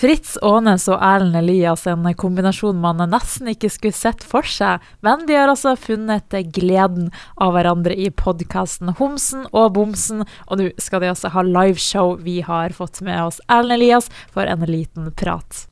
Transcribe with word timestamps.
Fritz 0.00 0.38
Aanes 0.40 0.86
og 0.88 1.02
Erlend 1.04 1.36
Elias, 1.36 1.82
en 1.90 2.06
kombinasjon 2.16 2.78
man 2.80 3.02
nesten 3.12 3.50
ikke 3.52 3.68
skulle 3.68 3.92
sett 3.92 4.22
for 4.24 4.48
seg. 4.48 4.80
Men 5.04 5.26
de 5.28 5.36
har 5.36 5.52
altså 5.52 5.74
funnet 5.76 6.32
gleden 6.56 7.10
av 7.36 7.52
hverandre 7.52 7.92
i 7.92 8.06
podkasten 8.08 8.94
Homsen 8.96 9.44
og 9.50 9.74
Bomsen. 9.76 10.24
Og 10.48 10.62
nå 10.62 10.70
skal 10.80 11.04
de 11.04 11.10
altså 11.12 11.34
ha 11.34 11.44
liveshow. 11.44 12.14
Vi 12.24 12.38
har 12.48 12.72
fått 12.72 13.02
med 13.04 13.20
oss 13.26 13.42
Erlend 13.52 13.76
Elias 13.76 14.08
for 14.32 14.48
en 14.48 14.64
liten 14.64 15.12
prat. 15.20 15.66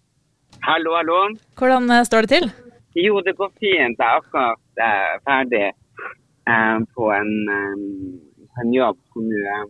Hallo, 0.69 0.93
hallo. 0.99 1.25
Hvordan 1.57 1.89
eh, 1.97 2.05
står 2.05 2.29
det 2.29 2.35
til? 2.35 2.53
Jo, 3.01 3.25
det 3.25 3.33
går 3.41 3.55
fint. 3.57 3.97
Jeg 3.97 4.05
er 4.05 4.21
akkurat 4.21 4.85
eh, 4.85 5.13
ferdig 5.25 5.67
eh, 5.73 6.79
på 6.93 7.13
en, 7.17 7.33
en 8.61 8.77
jobb. 8.77 9.01
Nå 9.25 9.69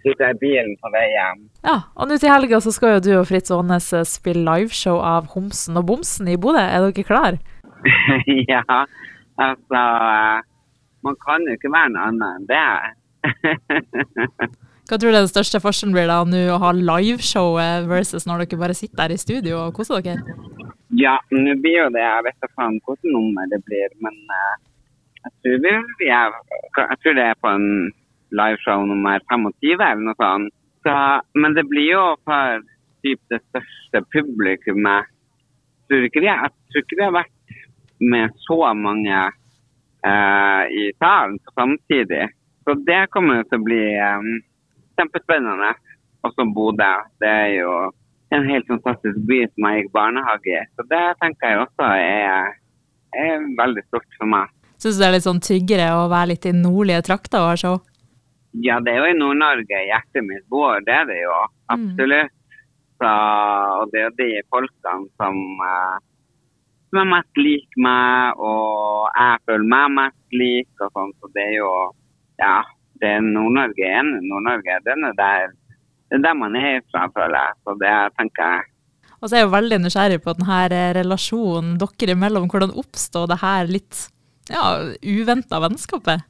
sitter 0.00 0.32
i 0.32 0.38
bilen 0.40 0.72
på 0.80 0.90
vei 0.94 1.04
hjem. 1.12 1.44
Ja, 1.66 1.76
og 1.94 2.08
nå 2.08 2.18
til 2.20 2.32
helga 2.32 2.60
så 2.64 2.72
skal 2.74 2.96
jo 2.96 3.04
du 3.04 3.10
og 3.18 3.28
Fritz 3.30 3.52
Aanes 3.54 3.90
eh, 3.96 4.06
spille 4.08 4.44
liveshow 4.46 5.00
av 5.04 5.30
Homsen 5.34 5.78
og 5.80 5.86
Bomsen 5.90 6.30
i 6.32 6.38
Bodø. 6.40 6.62
Er 6.62 6.86
dere 6.86 7.06
klar? 7.06 7.38
ja, 8.52 8.62
altså 9.42 9.84
eh, 10.08 10.42
Man 11.02 11.16
kan 11.24 11.46
jo 11.48 11.56
ikke 11.58 11.72
være 11.72 11.94
noe 11.94 12.08
annet 12.10 12.28
enn 12.38 12.50
det. 12.50 12.66
Hva 14.90 14.98
tror 14.98 15.14
du 15.14 15.16
den 15.16 15.30
største 15.30 15.60
forskjellen 15.62 15.94
blir 15.94 16.10
da 16.10 16.18
nå 16.26 16.42
å 16.52 16.60
ha 16.62 16.72
liveshow 16.74 17.56
eh, 17.62 17.86
versus 17.90 18.26
når 18.28 18.44
dere 18.44 18.60
bare 18.60 18.76
sitter 18.76 19.04
der 19.04 19.14
i 19.14 19.20
studio 19.20 19.64
og 19.66 19.76
koser 19.78 20.02
dere? 20.02 20.36
Ja, 20.98 21.16
nå 21.32 21.54
blir 21.62 21.78
jo 21.78 21.88
det 21.94 22.02
Jeg 22.02 22.24
vet 22.26 22.36
ikke 22.44 22.68
hvilket 22.68 23.10
nummer 23.14 23.48
det 23.48 23.62
blir, 23.64 23.94
men 24.04 24.18
uh, 24.28 24.56
jeg, 25.22 25.32
tror 25.40 25.62
vi, 25.64 26.08
jeg, 26.10 26.42
jeg 26.76 26.98
tror 27.00 27.16
det 27.16 27.24
er 27.30 27.38
på 27.40 27.52
en 27.54 27.68
liveshow 28.36 28.84
nummer 28.88 29.22
25 29.30 29.76
eller 29.76 30.04
noe 30.08 30.18
sånt. 30.20 30.54
Så, 30.82 30.94
men 31.38 31.54
det 31.54 31.68
blir 31.70 31.92
jo 31.92 32.04
for 32.26 32.64
typ 33.06 33.20
det 33.30 33.40
største 33.50 34.02
publikummet. 34.14 35.10
Tror 35.90 36.06
ikke 36.06 36.22
det, 36.24 36.32
jeg 36.32 36.52
tror 36.72 36.84
ikke 36.84 36.98
det 36.98 37.06
har 37.06 37.16
vært 37.20 37.56
med 38.02 38.38
så 38.42 38.58
mange 38.74 39.18
uh, 40.06 40.62
i 40.70 40.90
salen 40.98 41.38
samtidig. 41.54 42.28
Så 42.64 42.74
det 42.86 43.04
kommer 43.14 43.42
til 43.46 43.58
å 43.58 43.66
bli 43.66 43.82
um, 43.98 44.30
kjempespennende. 44.98 45.74
Også 46.26 46.46
Bodø. 46.54 46.92
Det 47.22 47.30
er 47.30 47.52
jo 47.58 47.70
en 48.32 48.48
helt 48.48 48.68
fantastisk 48.70 49.18
by 49.28 49.42
som 49.50 49.68
jeg 49.68 49.82
gikk 49.82 49.94
barnehage 49.96 50.54
i. 50.54 50.64
Så 50.78 50.86
det 50.90 51.04
tenker 51.22 51.50
jeg 51.50 51.62
også 51.66 51.88
er, 51.98 52.52
er 53.18 53.48
veldig 53.58 53.82
stort 53.88 54.18
for 54.18 54.30
meg. 54.30 54.52
Syns 54.82 54.98
du 54.98 55.02
det 55.02 55.08
er 55.08 55.16
litt 55.16 55.26
sånn 55.26 55.42
tyggere 55.42 55.90
å 55.94 56.06
være 56.10 56.32
litt 56.32 56.46
i 56.48 56.54
nordlige 56.56 57.04
trakter 57.06 57.42
og 57.42 57.52
ha 57.52 57.58
show? 57.58 57.80
Ja, 58.60 58.78
det 58.84 58.92
er 58.92 59.00
jo 59.00 59.10
i 59.12 59.16
Nord-Norge 59.16 59.82
hjertet 59.88 60.24
mitt 60.26 60.44
bor. 60.52 60.80
Det 60.84 60.92
er 60.92 61.06
det 61.08 61.20
jo. 61.22 61.36
Absolutt. 61.72 62.34
Så, 63.00 63.12
og 63.80 63.92
det 63.92 64.02
er 64.02 64.04
jo 64.04 64.16
de 64.18 64.28
folkene 64.52 65.08
som, 65.18 65.38
uh, 65.58 65.96
som 66.90 67.00
er 67.02 67.08
mest 67.14 67.40
lik 67.40 67.78
meg, 67.80 68.36
og 68.38 69.08
jeg 69.16 69.40
føler 69.48 69.70
meg 69.72 69.96
mest 69.96 70.36
lik. 70.36 70.68
og 70.78 70.92
sånn. 70.92 71.16
Så 71.18 71.32
det 71.36 71.48
er 71.48 71.56
jo 71.62 71.72
Ja, 72.42 72.58
det 73.00 73.16
er 73.16 73.24
Nord-Norge 73.24 73.82
igjen. 73.82 74.12
Nord-Norge, 74.28 74.78
den 74.86 75.08
er 75.08 75.16
der, 75.18 75.56
det 76.10 76.18
er 76.18 76.26
der 76.28 76.36
man 76.38 76.56
er 76.58 76.80
fra, 76.90 77.08
føler 77.14 77.38
jeg. 77.38 77.58
Så 77.64 77.76
det 77.80 77.96
tenker 78.18 78.54
jeg. 78.56 78.68
Og 79.22 79.28
så 79.28 79.36
er 79.36 79.42
jeg 79.42 79.46
jo 79.46 79.54
veldig 79.54 79.78
nysgjerrig 79.84 80.22
på 80.24 80.34
denne 80.34 80.82
relasjonen 80.98 81.76
dere 81.78 82.16
imellom. 82.16 82.48
Hvordan 82.50 82.74
oppstod 82.82 83.30
det 83.30 83.38
her 83.42 83.70
litt 83.70 84.08
ja, 84.50 84.64
uventa 84.98 85.60
vennskapet? 85.62 86.26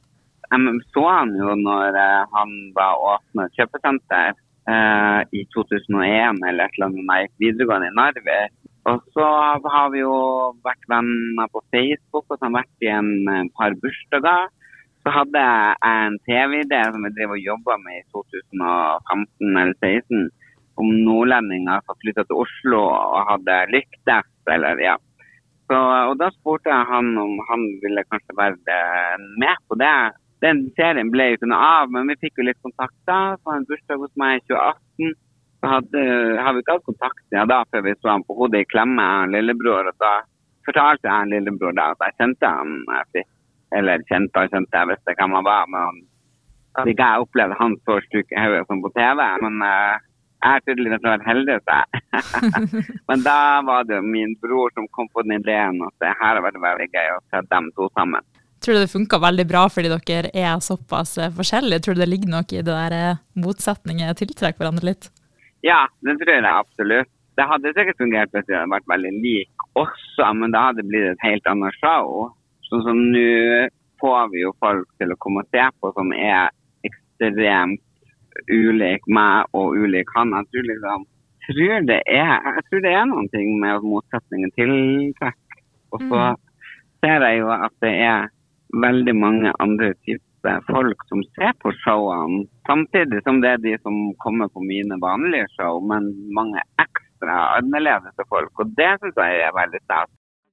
Jeg 0.53 0.81
så 0.93 1.03
han 1.09 1.31
jo 1.33 1.55
når 1.57 1.95
uh, 1.97 2.25
han 2.35 2.51
var 2.75 2.99
åpna 3.15 3.47
kjøpesenter 3.57 4.35
eh, 4.69 5.21
i 5.33 5.41
2001 5.55 6.43
eller 6.47 6.67
et 6.67 6.75
eller 6.77 6.89
annet 6.89 7.07
da 7.09 7.15
jeg 7.21 7.31
videregående 7.41 7.89
i 7.89 7.95
Narvik. 7.97 8.53
Og 8.91 8.99
så 9.15 9.27
har 9.73 9.87
vi 9.93 10.03
jo 10.03 10.15
vært 10.65 10.89
venner 10.91 11.49
på 11.53 11.63
Facebook 11.73 12.27
og 12.27 12.37
så 12.37 12.49
har 12.49 12.57
vært 12.59 12.85
i 12.85 12.91
en, 12.91 13.11
en 13.31 13.49
par 13.57 13.73
bursdager. 13.81 14.51
Så 15.03 15.11
hadde 15.17 15.41
jeg 15.41 15.77
en 15.89 16.17
TV-idé 16.27 16.81
som 16.91 17.07
jeg 17.07 17.15
drev 17.17 17.35
og 17.35 17.45
jobba 17.47 17.79
med 17.81 18.01
i 18.01 18.05
2015 18.13 19.57
eller 19.57 19.77
2016 19.81 20.29
om 20.83 20.89
nordlendinger 21.05 21.83
som 21.85 21.97
flytta 22.01 22.25
til 22.27 22.43
Oslo 22.43 22.81
og 22.89 23.27
hadde 23.29 23.57
lyktes, 23.73 24.29
eller 24.49 24.79
ja. 24.81 24.95
Så, 25.69 25.77
og 25.79 26.15
da 26.19 26.27
spurte 26.33 26.71
jeg 26.71 26.89
han 26.89 27.11
om 27.19 27.37
han 27.49 27.65
ville 27.83 28.03
kanskje 28.09 28.35
være 28.35 28.79
med 29.41 29.61
på 29.69 29.77
det. 29.79 29.93
Den 30.43 30.65
serien 30.77 31.11
ble 31.13 31.29
jo 31.29 31.37
ikke 31.37 31.49
noe 31.51 31.67
av, 31.79 31.91
men 31.93 32.09
vi 32.11 32.19
fikk 32.25 32.41
jo 32.41 32.47
litt 32.49 32.59
kontakt 32.65 32.97
da. 33.07 33.37
På 33.43 33.53
en 33.55 33.67
bursdag 33.69 34.01
hos 34.01 34.11
meg 34.19 34.41
i 34.41 34.45
2018 34.51 35.13
så 35.63 35.69
hadde, 35.71 36.01
har 36.43 36.55
vi 36.55 36.63
ikke 36.63 36.75
hatt 36.75 36.89
kontakt 36.89 37.35
ja, 37.37 37.45
da 37.47 37.61
før 37.71 37.85
vi 37.85 37.93
så 37.95 38.09
han 38.11 38.25
på 38.27 38.35
hodet 38.35 38.65
i 38.65 38.67
klemme, 38.67 39.03
han 39.07 39.31
lillebror. 39.31 39.87
Og 39.93 40.01
da 40.03 40.13
fortalte 40.67 41.07
jeg 41.07 41.15
han 41.15 41.31
lillebror 41.31 41.77
da 41.77 41.93
at 41.93 42.03
jeg 42.09 42.17
kjente 42.19 42.49
han. 42.57 42.73
Eller 43.73 44.03
kjente 44.09 44.43
og 44.43 44.51
kjente, 44.51 44.81
jeg 44.81 44.91
visste 44.91 45.15
hvem 45.15 45.37
han 45.39 45.47
var. 45.47 45.69
Men 45.71 46.03
at 46.81 46.89
ikke 46.89 47.07
jeg 47.07 47.27
opplevde 47.27 47.59
han 47.61 47.77
så 47.87 47.99
sjuk 48.09 48.33
i 48.33 48.41
hodet 48.43 48.65
som 48.67 48.83
på 48.83 48.91
TV. 48.97 49.23
Men 49.45 49.63
uh, 49.63 49.95
jeg 50.43 50.51
har 50.51 50.63
tydeligvis 50.67 51.07
vært 51.07 51.27
heldig, 51.29 51.57
jeg. 51.71 52.03
men 53.09 53.23
da 53.23 53.39
var 53.63 53.87
det 53.87 54.01
min 54.03 54.35
bror 54.43 54.73
som 54.75 54.89
kom 54.91 55.07
på 55.15 55.23
den 55.23 55.37
ideen 55.39 55.79
at 55.87 55.95
det 56.03 56.11
her 56.19 56.35
har 56.35 56.43
vært 56.43 56.59
veldig 56.59 56.89
gøy 56.91 57.11
å 57.15 57.21
se 57.31 57.45
dem 57.53 57.71
to 57.77 57.87
sammen. 57.95 58.32
Tror 58.63 58.77
du 58.77 58.79
det 58.79 58.91
funka 58.93 59.19
veldig 59.19 59.43
bra 59.49 59.65
fordi 59.71 59.91
dere 59.91 60.29
er 60.31 60.61
såpass 60.63 61.17
forskjellige? 61.35 61.83
Tror 61.83 61.97
du 61.97 62.03
det 62.03 62.11
ligger 62.11 62.31
noe 62.31 62.47
i 62.47 62.61
det 62.63 62.71
der 62.71 63.19
motsetninger 63.35 64.15
tiltrekker 64.15 64.63
hverandre 64.63 64.93
litt? 64.93 65.09
Ja, 65.67 65.83
det 66.03 66.15
tror 66.21 66.31
jeg 66.31 66.47
absolutt. 66.47 67.11
Det 67.35 67.45
hadde 67.49 67.73
sikkert 67.73 67.99
fungert 67.99 68.33
hvis 68.35 68.45
vi 68.47 68.55
hadde 68.55 68.71
vært 68.71 68.89
veldig 68.91 69.11
like 69.23 69.69
også, 69.79 70.27
men 70.37 70.53
da 70.53 70.67
hadde 70.67 70.83
det 70.83 70.89
blitt 70.91 71.07
et 71.09 71.25
helt 71.25 71.47
annet 71.49 71.79
show. 71.81 72.27
Sånn 72.69 72.83
som 72.85 72.99
nå 73.13 73.29
får 74.03 74.29
vi 74.33 74.43
jo 74.43 74.51
folk 74.61 74.85
til 75.01 75.13
å 75.13 75.17
komme 75.23 75.43
og 75.43 75.55
se 75.55 75.63
på 75.79 75.91
som 75.95 76.13
er 76.15 76.51
ekstremt 76.87 77.81
ulik 78.51 79.07
meg 79.07 79.49
og 79.57 79.77
ulik 79.79 80.11
han. 80.17 80.35
Jeg 80.37 80.49
tror, 80.51 80.67
liksom, 80.69 81.05
tror 81.47 81.87
det 81.89 81.99
er, 82.11 82.35
jeg 82.59 82.65
tror 82.69 82.85
det 82.85 82.93
er 82.93 83.09
noen 83.09 83.29
ting 83.33 83.57
med 83.61 83.87
motsetningen 83.87 84.53
tiltrekker. 84.57 85.59
Og 85.93 86.05
så 86.05 86.21
mm. 86.21 86.41
ser 87.05 87.27
jeg 87.27 87.41
jo 87.41 87.51
at 87.55 87.75
det 87.85 87.93
er 88.07 88.31
veldig 88.81 89.15
mange 89.15 89.53
andre 89.63 89.93
typer 90.05 90.63
folk 90.67 91.05
som 91.07 91.21
ser 91.35 91.53
på 91.63 91.71
showene. 91.83 92.45
Samtidig 92.67 93.21
som 93.23 93.39
det 93.43 93.53
er 93.55 93.63
de 93.63 93.77
som 93.83 93.95
kommer 94.23 94.49
på 94.51 94.63
mine 94.63 94.97
vanlige 95.01 95.47
show, 95.55 95.79
men 95.91 96.11
mange 96.35 96.63
ekstra 96.81 97.37
annerledes 97.59 98.27
folk. 98.29 98.51
Og 98.59 98.75
det 98.77 98.91
syns 98.99 99.19
jeg 99.19 99.47
er 99.47 99.55
veldig 99.55 99.81
stas. 99.85 100.11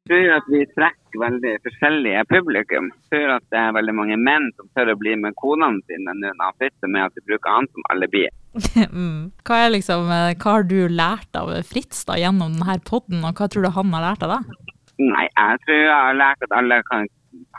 Jeg 0.09 0.17
tror 0.17 0.33
at 0.39 0.47
vi 0.51 0.61
trekker 0.75 1.21
veldig 1.23 1.51
forskjellige 1.67 2.23
publikum. 2.31 2.87
Jeg 2.91 3.11
tror 3.13 3.33
at 3.37 3.45
det 3.53 3.59
er 3.61 3.75
veldig 3.77 3.95
mange 3.95 4.17
menn 4.19 4.49
som 4.57 4.71
tør 4.75 4.95
å 4.95 4.99
bli 4.99 5.13
med 5.21 5.37
konene 5.39 5.83
sine 5.87 6.15
nå 6.17 6.33
når 6.33 6.47
han 6.47 6.57
sitter 6.63 6.91
med 6.95 7.05
at 7.05 7.19
de 7.19 7.25
bruker 7.29 7.57
han 7.59 7.71
som 7.73 7.91
alibi. 7.95 8.27
Mm. 8.91 9.31
hva, 9.47 9.61
er 9.63 9.69
liksom, 9.77 10.09
hva 10.11 10.53
har 10.57 10.65
du 10.67 10.89
lært 10.91 11.37
av 11.39 11.53
Fritz 11.69 12.01
da 12.09 12.17
gjennom 12.19 12.57
denne 12.59 12.81
poden, 12.83 13.23
og 13.23 13.39
hva 13.39 13.47
tror 13.47 13.63
du 13.63 13.71
han 13.77 13.93
har 13.95 14.03
lært 14.09 14.25
av 14.27 14.33
deg? 14.33 14.73
Nei, 14.99 15.27
jeg 15.29 15.61
tror 15.63 15.79
jeg 15.79 15.95
har 15.95 16.19
lært 16.19 16.43
at 16.49 16.57
alle 16.59 16.81
kan 16.89 17.07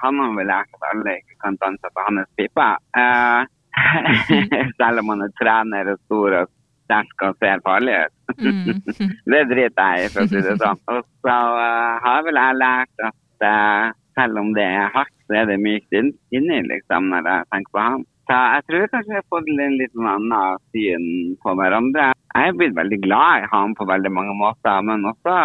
han 0.01 0.21
har 0.21 0.33
vel 0.37 0.49
lært 0.49 0.77
at 0.77 0.87
alle 0.91 1.17
ikke 1.21 1.37
kan 1.43 1.59
danse 1.61 1.91
på 1.93 2.05
hans 2.07 2.31
pipe. 2.39 2.67
Uh, 2.97 3.43
selv 4.79 5.03
om 5.03 5.13
han 5.13 5.25
er 5.27 5.37
trener 5.39 5.93
og 5.93 6.01
stor 6.05 6.37
og 6.41 6.51
sterk 6.85 7.25
og 7.27 7.39
ser 7.39 7.63
farlig 7.65 7.95
ut. 8.03 8.35
Mm. 8.41 8.83
det 9.33 9.41
driter 9.53 9.95
jeg 9.95 10.05
i, 10.05 10.11
for 10.13 10.25
å 10.25 10.31
si 10.31 10.43
det 10.43 10.57
sånn. 10.59 10.85
Og 10.91 11.01
så 11.23 11.39
uh, 11.55 11.97
har 12.03 12.23
vel 12.27 12.39
jeg 12.41 12.61
lært 12.61 13.05
at 13.07 13.47
uh, 13.47 13.97
selv 14.19 14.41
om 14.41 14.53
det 14.57 14.67
er 14.67 14.91
hardt, 14.95 15.13
så 15.27 15.41
er 15.41 15.51
det 15.51 15.61
mykt 15.63 15.95
inni, 15.95 16.63
liksom, 16.67 17.11
når 17.13 17.29
jeg 17.31 17.51
tenker 17.53 17.75
på 17.75 17.85
ham. 17.85 18.07
Så 18.29 18.39
jeg 18.55 18.65
tror 18.67 18.91
kanskje 18.93 19.13
jeg 19.15 19.23
har 19.23 19.29
fått 19.33 19.49
en 19.51 19.77
litt 19.79 19.93
sånn 19.95 20.07
annen 20.07 20.59
syn 20.71 21.05
på 21.43 21.53
hverandre. 21.59 22.11
Jeg 22.31 22.51
er 22.51 22.57
blitt 22.59 22.77
veldig 22.77 22.99
glad 23.03 23.43
i 23.43 23.49
ham 23.51 23.73
på 23.75 23.87
veldig 23.89 24.11
mange 24.13 24.35
måter, 24.39 24.83
men 24.87 25.07
også 25.09 25.35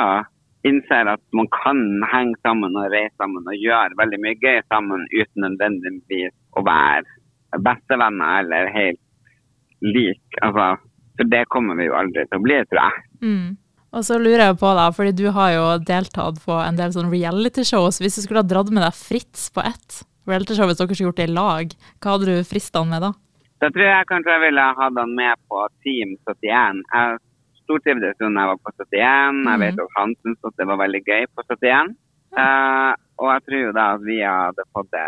innser 0.67 1.11
at 1.13 1.23
man 1.37 1.49
kan 1.55 1.83
henge 2.13 2.37
sammen 2.47 2.77
og 2.79 2.91
reise 2.93 3.15
sammen 3.21 3.47
og 3.47 3.63
gjøre 3.63 3.99
veldig 4.01 4.19
mye 4.25 4.39
gøy 4.43 4.61
sammen 4.73 5.05
uten 5.13 5.45
nødvendigvis 5.47 6.35
å 6.57 6.65
være 6.67 7.63
bestevenner 7.63 8.43
eller 8.43 8.73
helt 8.75 9.03
lik. 9.85 10.41
Altså, 10.43 10.75
for 11.17 11.31
det 11.33 11.45
kommer 11.53 11.79
vi 11.79 11.89
jo 11.89 11.97
aldri 11.97 12.27
til 12.27 12.41
å 12.41 12.45
bli, 12.45 12.59
tror 12.71 12.83
jeg. 12.83 13.07
Mm. 13.23 13.47
Og 13.97 14.05
så 14.05 14.19
lurer 14.21 14.43
jeg 14.49 14.59
på, 14.61 14.73
da, 14.77 14.89
fordi 14.93 15.15
du 15.17 15.29
har 15.33 15.53
jo 15.55 15.67
deltatt 15.89 16.41
på 16.45 16.57
en 16.61 16.77
del 16.77 16.93
sånn 16.93 17.13
realityshows. 17.13 18.01
Hvis 18.03 18.19
du 18.19 18.25
skulle 18.27 18.43
ha 18.43 18.49
dratt 18.49 18.73
med 18.75 18.85
deg 18.85 18.99
Fritz 18.99 19.49
på 19.55 19.65
ett 19.65 20.03
realityshow 20.29 20.69
hvis 20.69 20.81
dere 20.81 20.91
skulle 20.91 21.13
gjort 21.13 21.23
det 21.23 21.29
i 21.31 21.37
lag, 21.37 21.77
hva 22.03 22.17
hadde 22.17 22.35
du 22.35 22.49
frista 22.49 22.83
han 22.83 22.91
med 22.93 23.07
da? 23.07 23.13
Da 23.63 23.71
tror 23.73 23.89
jeg 23.89 24.09
kanskje 24.11 24.35
jeg 24.35 24.43
ville 24.43 24.67
hatt 24.81 25.01
han 25.01 25.15
med 25.17 25.41
på 25.49 25.63
Team 25.87 26.13
71. 26.29 26.83
Jeg 26.93 27.23
stortrivdes 27.67 28.17
da 28.21 28.31
jeg 28.31 28.51
var 28.53 28.63
på 28.63 28.73
71. 28.73 28.97
Jeg 28.97 29.35
mhm. 29.43 29.65
vet 29.65 29.85
at 29.85 29.99
han 29.99 30.15
syntes 30.23 30.49
at 30.49 30.59
det 30.61 30.69
var 30.71 30.83
veldig 30.85 31.03
gøy 31.05 31.29
på 31.35 31.47
71. 31.51 31.95
Uh, 32.37 32.41
eh, 32.43 32.93
og 33.23 33.29
jeg 33.33 33.45
tror 33.47 33.63
jo 33.63 33.77
da 33.77 33.85
at 33.97 34.03
vi 34.05 34.19
hadde 34.23 34.67
fått 34.77 34.91
det 34.95 35.07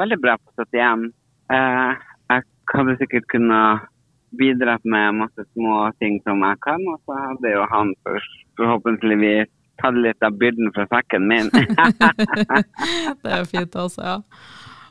veldig 0.00 0.18
bra 0.24 0.36
på 0.40 0.66
71. 0.66 1.08
Uh, 1.50 1.92
jeg 2.30 2.44
hadde 2.74 2.98
sikkert 3.00 3.30
kunnet 3.32 3.88
bidratt 4.38 4.84
med 4.86 5.16
masse 5.24 5.44
små 5.52 5.88
ting 5.98 6.20
som 6.26 6.42
jeg 6.46 6.60
kan, 6.62 6.84
og 6.92 7.00
så 7.04 7.16
hadde 7.18 7.54
jo 7.56 7.64
han 7.72 7.94
forhåpentligvis 8.58 9.50
tatt 9.80 9.96
litt 9.98 10.22
av 10.22 10.36
byrden 10.38 10.70
fra 10.76 10.86
sekken 10.92 11.26
min. 11.26 11.48
det 13.22 13.32
er 13.32 13.42
jo 13.42 13.48
fint 13.50 13.78
også, 13.80 14.04
ja. 14.04 14.18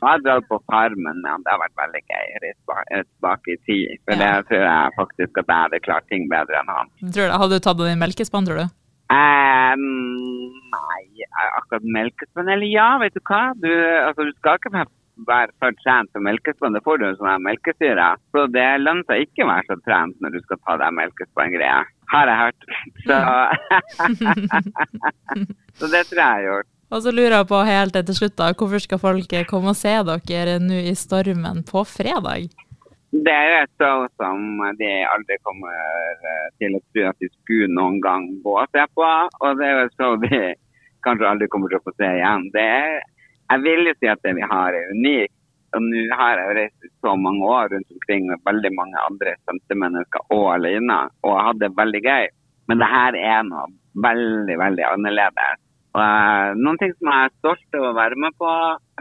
Jeg 0.00 0.08
har 0.08 0.22
dratt 0.24 0.46
på 0.48 0.56
Farmen 0.64 1.18
med 1.20 1.28
han. 1.28 1.42
Det 1.44 1.52
har 1.52 1.60
vært 1.60 1.76
veldig 1.76 2.00
gøy. 2.08 2.52
Tilbake 2.88 3.52
i 3.52 3.58
tid. 3.68 3.98
For 4.08 4.16
ja. 4.16 4.20
det 4.22 4.48
tror 4.48 4.62
jeg 4.64 4.94
faktisk 4.96 5.40
at 5.42 5.50
jeg 5.52 5.64
hadde 5.66 5.80
klart 5.84 6.06
ting 6.08 6.24
bedre 6.30 6.62
enn 6.62 6.72
han. 6.72 6.92
Tror 7.02 7.28
du, 7.28 7.34
Hadde 7.42 7.58
du 7.58 7.64
tatt 7.66 7.74
av 7.76 7.90
din 7.90 8.00
melkespann, 8.00 8.48
tror 8.48 8.62
du? 8.62 8.76
Um, 9.10 9.84
nei, 10.70 11.26
akkurat 11.58 11.82
melkespann 11.82 12.46
Eller 12.54 12.70
ja, 12.70 12.94
vet 13.02 13.16
du 13.18 13.20
hva. 13.26 13.42
Du, 13.58 13.68
altså, 14.06 14.24
du 14.24 14.32
skal 14.38 14.60
ikke 14.60 14.72
være 15.28 15.52
for 15.60 15.76
trent 15.84 16.12
for 16.14 16.24
melkespann. 16.24 16.76
Det 16.78 16.84
får 16.86 17.02
du 17.02 17.06
en 17.10 17.20
sånn 17.20 17.44
melkesyre. 17.44 18.08
Så 18.32 18.48
det 18.56 18.68
lønner 18.80 19.04
seg 19.10 19.28
ikke 19.28 19.44
å 19.44 19.52
være 19.52 19.68
så 19.68 19.80
trent 19.84 20.24
når 20.24 20.36
du 20.36 20.42
skal 20.46 20.64
ta 20.64 20.80
deg 20.80 20.98
melkespann-greia. 21.02 21.80
Har 22.10 22.32
jeg 22.32 22.40
hørt. 22.40 22.60
Så, 23.04 23.18
så 25.78 25.92
det 25.92 26.06
tror 26.08 26.22
jeg 26.22 26.24
jeg 26.24 26.30
har 26.32 26.46
gjort. 26.48 26.72
Og 26.90 27.04
så 27.04 27.12
lurer 27.14 27.36
jeg 27.36 27.46
på 27.50 27.60
helt 27.66 27.94
til 27.94 28.16
slutt, 28.16 28.34
da, 28.38 28.50
hvorfor 28.50 28.82
skal 28.82 28.98
folk 28.98 29.34
komme 29.50 29.70
og 29.70 29.78
se 29.78 29.92
dere 30.26 30.58
nå 30.58 30.80
i 30.90 30.94
stormen 30.98 31.62
på 31.66 31.84
fredag? 31.86 32.50
Det 33.10 33.30
er 33.34 33.48
jo 33.50 33.60
et 33.60 33.72
show 33.82 34.02
som 34.22 34.42
de 34.78 34.90
aldri 35.10 35.36
kommer 35.42 35.74
eh, 35.74 36.48
til 36.62 36.76
å 36.78 36.80
tro 36.94 37.06
at 37.08 37.22
de 37.22 37.28
skulle 37.30 37.70
noen 37.74 37.98
gang 38.02 38.28
gå 38.44 38.54
og 38.54 38.74
se 38.74 38.84
på. 38.94 39.06
Og 39.42 39.58
det 39.58 39.66
er 39.66 39.72
jo 39.74 39.86
et 39.86 39.96
show 39.98 40.18
de 40.22 40.40
kanskje 41.06 41.30
aldri 41.30 41.48
kommer 41.50 41.72
til 41.72 41.80
å 41.80 41.86
få 41.86 41.94
se 41.96 42.10
igjen. 42.20 42.46
Er, 42.54 43.00
jeg 43.50 43.64
vil 43.64 43.90
jo 43.90 43.94
si 43.98 44.10
at 44.10 44.22
det 44.26 44.36
vi 44.38 44.46
har 44.46 44.78
er 44.78 44.92
unikt. 44.94 45.34
Og 45.74 45.86
nå 45.86 46.04
har 46.18 46.38
jeg 46.42 46.54
reist 46.58 46.86
så 46.98 47.14
mange 47.14 47.46
år 47.46 47.70
rundt 47.70 47.90
omkring 47.94 48.24
med 48.26 48.46
veldig 48.46 48.70
mange 48.74 49.02
andre 49.06 49.36
sentemennesker 49.46 50.32
og 50.34 50.48
alene, 50.56 50.96
og 51.22 51.36
jeg 51.36 51.44
hadde 51.46 51.62
det 51.62 51.76
veldig 51.78 52.00
gøy. 52.06 52.30
Men 52.70 52.80
det 52.82 52.88
her 52.90 53.18
er 53.18 53.44
noe 53.46 53.68
veldig, 54.06 54.56
veldig 54.58 54.86
annerledes. 54.88 55.62
Uh, 55.90 56.54
noen 56.54 56.78
ting 56.78 56.92
som 56.94 57.08
jeg 57.10 57.26
er 57.26 57.32
stolt 57.40 57.76
over 57.78 57.90
å 57.90 57.96
være 57.98 58.18
med 58.22 58.36
på. 58.38 58.50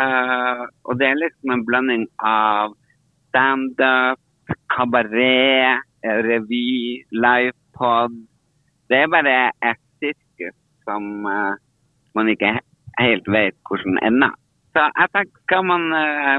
Uh, 0.01 0.63
og 0.89 0.97
det 0.97 1.09
er 1.09 1.21
liksom 1.21 1.53
en 1.53 1.65
blanding 1.67 2.05
av 2.25 2.73
standup, 3.29 4.21
kabaret, 4.73 5.85
revy, 6.25 7.05
livepod. 7.13 8.17
Det 8.89 9.03
er 9.03 9.13
bare 9.13 9.37
et 9.69 9.81
sirkus 10.01 10.57
som 10.87 11.27
uh, 11.29 11.53
man 12.17 12.31
ikke 12.33 12.55
helt 12.97 13.29
vet 13.29 13.57
hvordan 13.69 14.01
ender. 14.09 14.33
Så 14.73 14.85
jeg 14.85 15.13
tenker 15.13 15.45
skal 15.45 15.65
man 15.65 15.89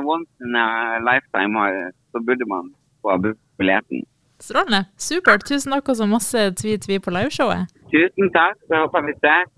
once 0.06 0.30
in 0.46 0.54
a 0.54 0.98
lifetime 1.02 1.58
har, 1.58 1.78
så 2.10 2.22
burde 2.26 2.46
man 2.46 2.70
få 3.02 3.16
billetten. 3.58 4.04
Strålende. 4.40 4.84
Supert. 4.96 5.44
Tusen 5.48 5.74
takk 5.74 5.90
og 5.92 5.98
så 5.98 6.06
masse 6.08 6.44
tvi-tvi 6.60 7.00
på 7.02 7.12
liveshowet. 7.12 7.72
Tusen 7.92 8.30
takk. 8.36 8.56
Så 8.68 8.84
håper 8.84 9.04
vi 9.08 9.16
ses. 9.18 9.50